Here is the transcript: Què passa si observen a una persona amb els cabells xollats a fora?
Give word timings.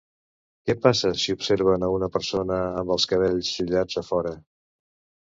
Què 0.67 0.75
passa 0.85 1.09
si 1.23 1.33
observen 1.35 1.85
a 1.87 1.89
una 1.95 2.09
persona 2.15 2.57
amb 2.79 2.93
els 2.95 3.05
cabells 3.11 3.51
xollats 3.59 3.99
a 4.01 4.03
fora? 4.09 4.33